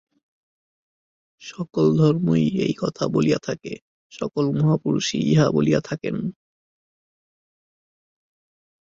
[1.41, 3.73] সকল ধর্মই এই কথা বলিয়া থাকে,
[4.11, 6.15] সকল মহাপুরুষই ইহা বলিয়া থাকেন।